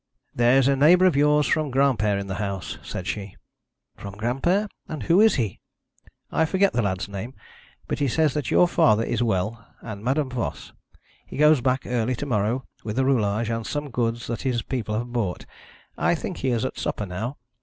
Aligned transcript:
'There 0.33 0.57
is 0.57 0.67
a 0.67 0.75
neighbour 0.75 1.05
of 1.05 1.15
yours 1.15 1.45
from 1.45 1.69
Granpere 1.71 2.17
in 2.17 2.25
the 2.25 2.33
house,' 2.41 2.79
said 2.81 3.05
she. 3.05 3.35
'From 3.95 4.15
Granpere? 4.15 4.67
And 4.87 5.03
who 5.03 5.21
is 5.21 5.35
he?' 5.35 5.59
'I 6.31 6.45
forget 6.45 6.73
the 6.73 6.81
lad's 6.81 7.07
name; 7.07 7.35
but 7.87 7.99
he 7.99 8.07
says 8.07 8.33
that 8.33 8.49
your 8.49 8.67
father 8.67 9.03
is 9.03 9.21
well, 9.21 9.63
and 9.81 10.03
Madame 10.03 10.31
Voss. 10.31 10.73
He 11.27 11.37
goes 11.37 11.61
back 11.61 11.83
early 11.85 12.15
to 12.15 12.25
morrow 12.25 12.65
with 12.83 12.95
the 12.95 13.05
roulage 13.05 13.51
and 13.51 13.63
some 13.67 13.91
goods 13.91 14.25
that 14.25 14.41
his 14.41 14.63
people 14.63 14.97
have 14.97 15.13
bought. 15.13 15.45
I 15.99 16.15
think 16.15 16.37
he 16.37 16.49
is 16.49 16.65
at 16.65 16.79
supper 16.79 17.05
now.' 17.05 17.37